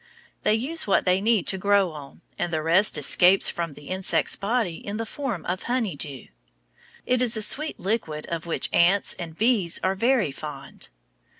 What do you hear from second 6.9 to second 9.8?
It is a sweet liquid of which ants and bees